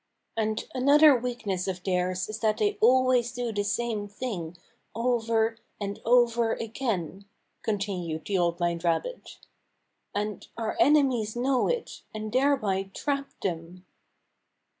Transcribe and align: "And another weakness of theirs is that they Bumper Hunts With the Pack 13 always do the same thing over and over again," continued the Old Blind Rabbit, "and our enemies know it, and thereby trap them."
"And 0.35 0.67
another 0.73 1.15
weakness 1.15 1.67
of 1.67 1.83
theirs 1.83 2.27
is 2.27 2.39
that 2.39 2.57
they 2.57 2.71
Bumper 2.71 3.13
Hunts 3.13 3.35
With 3.35 3.35
the 3.35 3.43
Pack 3.43 3.45
13 3.45 3.45
always 3.45 3.53
do 3.53 3.53
the 3.53 3.63
same 3.63 4.07
thing 4.07 4.57
over 4.95 5.57
and 5.79 5.99
over 6.03 6.53
again," 6.53 7.25
continued 7.61 8.25
the 8.25 8.35
Old 8.35 8.57
Blind 8.57 8.83
Rabbit, 8.83 9.37
"and 10.15 10.47
our 10.57 10.75
enemies 10.79 11.35
know 11.35 11.67
it, 11.67 12.01
and 12.15 12.31
thereby 12.31 12.89
trap 12.95 13.29
them." 13.43 13.85